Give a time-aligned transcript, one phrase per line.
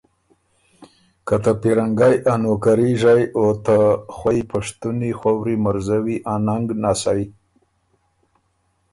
[1.27, 3.77] که ته پیرنګئ ا نوکري ژئ او ته
[4.15, 7.21] خوئ پشتُونی خؤوری مرزوی ا ننګ نسئ